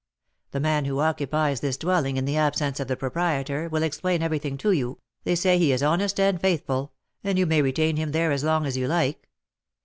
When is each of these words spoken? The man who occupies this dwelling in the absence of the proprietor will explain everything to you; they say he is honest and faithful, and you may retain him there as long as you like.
The 0.49 0.59
man 0.59 0.85
who 0.85 0.97
occupies 0.99 1.59
this 1.59 1.77
dwelling 1.77 2.17
in 2.17 2.25
the 2.25 2.35
absence 2.35 2.79
of 2.79 2.87
the 2.87 2.95
proprietor 2.97 3.69
will 3.69 3.83
explain 3.83 4.23
everything 4.23 4.57
to 4.57 4.71
you; 4.71 4.97
they 5.25 5.35
say 5.35 5.59
he 5.59 5.71
is 5.71 5.83
honest 5.83 6.19
and 6.19 6.41
faithful, 6.41 6.93
and 7.23 7.37
you 7.37 7.45
may 7.45 7.61
retain 7.61 7.97
him 7.97 8.11
there 8.11 8.31
as 8.31 8.43
long 8.43 8.65
as 8.65 8.75
you 8.75 8.87
like. 8.87 9.29